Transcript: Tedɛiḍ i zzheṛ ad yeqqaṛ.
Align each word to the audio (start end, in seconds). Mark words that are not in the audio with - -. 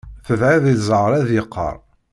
Tedɛiḍ 0.25 0.65
i 0.73 0.75
zzheṛ 0.79 1.11
ad 1.19 1.29
yeqqaṛ. 1.35 1.77